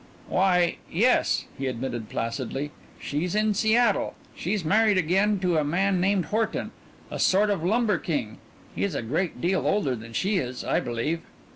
"Why 0.27 0.77
yes," 0.91 1.45
he 1.59 1.67
admitted 1.67 2.09
placidly. 2.09 2.71
"She's 2.99 3.35
in 3.35 3.53
Seattle. 3.53 4.15
She's 4.35 4.65
married 4.65 4.97
again 4.97 5.37
to 5.41 5.57
a 5.59 5.63
man 5.63 6.01
named 6.01 6.25
Horton, 6.25 6.71
a 7.11 7.19
sort 7.19 7.51
of 7.51 7.63
lumber 7.63 7.99
king. 7.99 8.39
He's 8.73 8.95
a 8.95 9.03
great 9.03 9.39
deal 9.41 9.67
older 9.67 9.95
than 9.95 10.13
she 10.13 10.37
is, 10.37 10.63
I 10.63 10.79
believe." 10.79 11.19